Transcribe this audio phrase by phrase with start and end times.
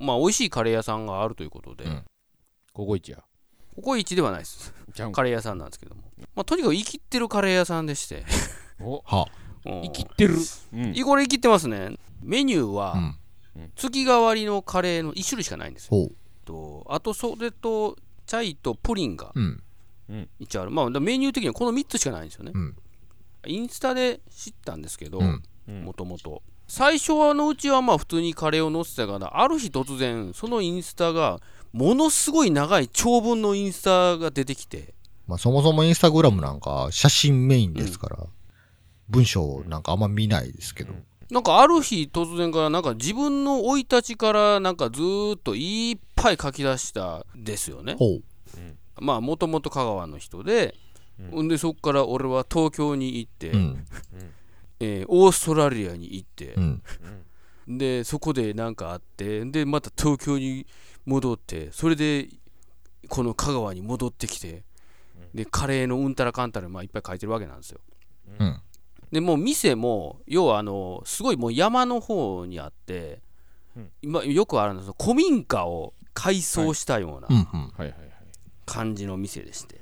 [0.00, 2.04] まあ美味しいカレー屋さんがあるということで、うん。
[2.72, 3.18] ココイチや。
[3.76, 4.74] ココイチではないです。
[4.94, 5.10] ちゃう。
[5.10, 6.02] んかカレー屋さんなんですけども、
[6.34, 8.24] まあ、とにかく生きってるカレー屋さんでして。
[8.80, 9.02] お。
[9.04, 9.28] は
[9.66, 9.82] うん。
[9.82, 10.36] 生きってる。
[10.72, 10.96] うん。
[10.96, 11.96] いこれ生きってますね。
[12.22, 12.94] メニューは
[13.54, 13.72] うん。
[13.76, 15.90] 月替わりのカレーの1種類しかないんですよ。
[15.90, 16.16] ほう。
[16.44, 17.96] とあとそれと
[18.26, 19.62] チャイとプリンがうん。
[20.38, 20.70] 一応ある。
[20.70, 22.76] まあメニュー的にはこの3つしかないんですよね、うん。
[23.46, 25.84] インスタで知ったんですけどうん。
[25.84, 31.40] もともと最初のうちはまあ普通にカレーを載せてたからある日突然そのインスタが
[31.72, 34.94] ものすごい長い長文のインスタが出てきて
[35.26, 38.18] まあそもそもインスタグラムなんか写真メインですから、
[39.08, 40.94] 文章なんかあんま見ないですけど。
[41.30, 48.22] なんかある日突然からなんか自分の生い立ちからなんかずーっといっぱい書き出したですよねほう。
[49.00, 50.76] まあもともと香川の人で、
[51.32, 53.86] ほんでそこから俺は東京に行って、うん。
[54.80, 56.54] えーオーストラリアに行って。
[56.54, 56.82] う、ん。
[57.68, 60.66] でそこでなんかあってでまた東京に
[61.06, 62.28] 戻ってそれで
[63.08, 64.64] この香川に戻ってきて
[65.34, 67.80] でカレーのうんたらかんたら、まあ、いっぱい書いてるわけなんですよ。
[68.38, 68.60] うん。
[69.12, 73.20] でもう店も要はあのすごいもう山の方にあって、
[73.76, 73.90] うん。
[74.02, 77.28] 今よくあるんですよ古民家を改装したような
[78.66, 79.80] 感じの店でして、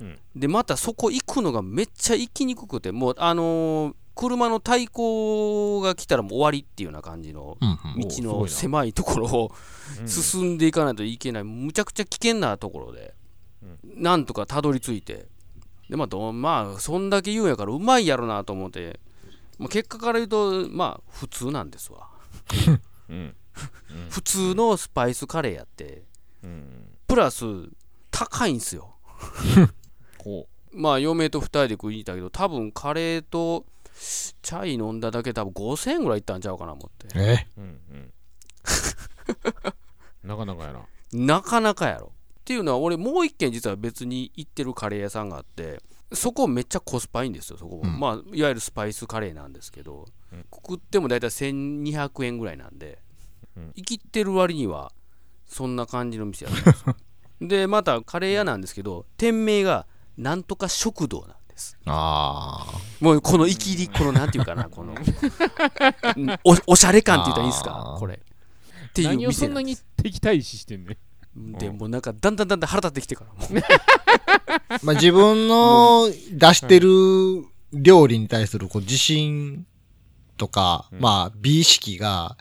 [0.00, 0.18] うん。
[0.36, 7.56] でまたそこ行くのがめっちゃ行きにくくてもうあのー車の対向が来たらもう終わりっていうような感じの。
[7.60, 9.52] 道の狭いところを
[10.00, 10.08] うん。
[10.08, 11.44] 進んでいかないといけない。
[11.44, 13.14] むちゃくちゃ危険なところで、
[13.84, 15.26] なんとかたどり着いて。
[15.88, 18.98] でまあどまあそんだけ言うんやからうまいやろなと思って、
[19.58, 22.08] まあ、結果から言うとまあ普通なんですわ。
[23.10, 23.34] うん。
[24.08, 26.04] 普通のスパイスカレーやって。
[26.42, 26.88] うん。
[27.06, 27.44] プラス
[28.10, 28.94] 高いんすよ。
[30.16, 37.08] こまあ嫁と2人で食いに行ったけど多分カレーとチャイ飲んだだけで多分5000円ぐらいいったんちゃうかな思って。
[37.14, 37.46] え？
[37.56, 38.12] ううんうん。
[40.28, 40.80] なかなかやな。
[41.12, 42.12] なかなかやろ。
[42.40, 45.80] っていうのは俺もう一軒実は別に行ってるカレー屋さんがあって
[46.12, 48.00] そこめっちゃコスパいいんですよそこも、うん。
[48.00, 50.44] まあいわゆるスパイスカレーなんですけど、うん。
[50.52, 52.98] 食っても大体1200円ぐらいなんで、
[53.56, 53.72] うん。
[53.76, 54.92] 生きってる割には
[55.46, 56.96] そんな感じの店やったんですよ。
[57.48, 59.86] でまたカレー屋なんですけど店名が
[60.16, 61.76] なんとか食堂なんです。
[61.86, 62.80] ああ。
[63.00, 67.96] もうこの生きりこのなんていうかなこのうんお おしゃれ感って言ったらいいですか？
[67.98, 68.14] これ。
[68.14, 70.98] っていう何をそんなんに敵対視してんね
[71.34, 73.32] でもうなんかだんだんだんだん腹立ってきてから。
[73.32, 73.46] も
[74.82, 76.88] うまあ自分の出してる
[77.72, 79.66] 料理に対するこう自信
[80.36, 81.00] とか、うん。
[81.00, 82.36] まあ美意識が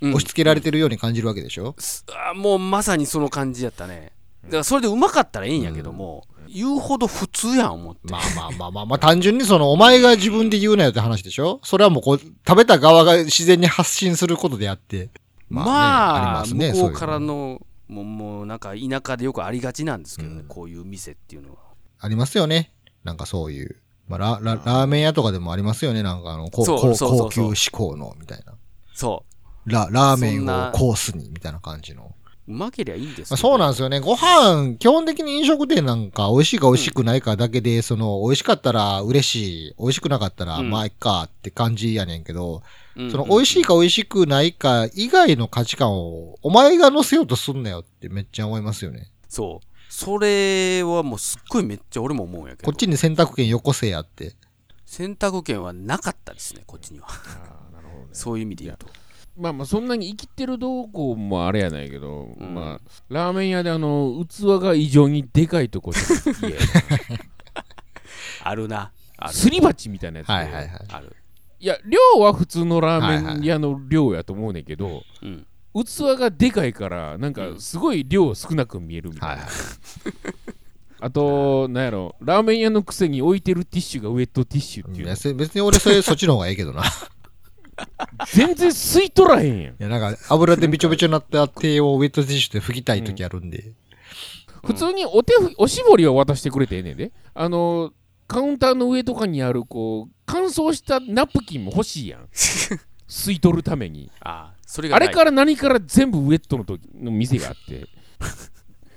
[0.00, 0.10] うん。
[0.10, 4.12] 押し付けられてるように感じるわけでしょ、すあもうまさにその感じやったね。
[4.44, 11.60] だからそれでうまかったらええんやけども、言うほど普通やん思ってまあまあまあまあまあ単純にそのお前が自分で言うなよって話でしょ？
[11.62, 15.10] それはもうこう食べた側が自然に発信することであって。
[15.48, 21.58] まねありますね向こうからのもうもうなんか田舎でよくありがちなんですけどね、うんこういう店っていうのは
[22.00, 22.72] ありますよね。
[23.04, 23.76] なんかそういう。
[24.08, 26.02] まあラララーメン屋とかでもありますよね。
[26.02, 28.54] なんかあの、こそうこそうそうそう高級志向の、みたいな。
[28.94, 29.24] そ
[29.66, 32.14] うララーメンをコースに、みたいな感じの。
[32.48, 34.00] うまけりゃいいんですまあ、そうなんですよね。
[34.00, 40.70] ご飯、基本的に飲食店なんか美味しいか美味しくないかだけで、その、美味しかったら嬉しい、美味しくなかったら、うん。
[40.70, 42.62] まあ、いっかって感じやねんけど、
[42.96, 49.10] うんその、美味しいか美味しくないか以外の価値観を、お前が乗せようとすんなよってめっちゃ思いますよね。
[49.28, 49.66] そう。
[49.88, 52.66] それはもうすっごいめっちゃ俺も思うんやけど。
[52.66, 54.34] こっちに選択権よこせやって。
[54.84, 57.06] 選択権はなかったですねこっちには。
[57.08, 58.08] ああなるほどね。
[58.12, 58.86] そういう意味で言うと
[59.36, 62.54] まあまあそんなに生きてるどうこうもあれやないけど、うん。
[62.54, 65.92] まあラーメン屋であの器が異常にでかいとこ
[68.42, 68.92] あるな。
[69.30, 70.68] すり鉢みたいなやつで、はいはいはい。
[70.88, 71.14] ある。
[71.58, 75.46] いや量は普通のラーメン屋の量やと思うねんけど、うん。
[75.74, 79.50] 器がでかいからなんかすごい量少なく見えるみたいな、はいはい。
[80.98, 85.06] あとなんやろラーメン屋のくせに置いてるティッシュがウェットティッシュっていう。
[85.06, 86.84] の別に別に俺それ、そっちの方がええけどな。
[87.98, 89.76] い全然吸い取らへんやん。
[89.78, 93.72] や、なんか、油でびちょびちょになった手をウェットティッシュで拭きたい時あるんで。
[94.64, 97.12] 普通にお手ふおしぼりは渡してくれてええねんで。
[97.34, 97.92] あの
[98.26, 102.28] カウンターの上とかにあるこう乾燥したナプキンも欲しいやん。
[102.32, 104.10] 吸い取るために。
[104.20, 105.08] ああそれがない。
[105.08, 107.86] あれから何から全部ウェットの時の店があって。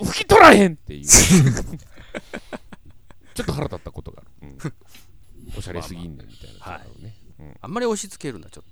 [0.00, 1.04] 拭き取らへんっていう。
[3.34, 4.58] ちょっと腹立ったことがある、うん。
[5.56, 7.08] おしゃれすぎんねんみたいな、まあま
[7.38, 7.56] あん。
[7.60, 8.70] あんまり押し付けるなちょっ